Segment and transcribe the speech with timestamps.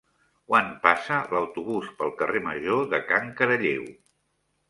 [0.51, 3.85] Quan passa l'autobús pel carrer Major de Can Caralleu?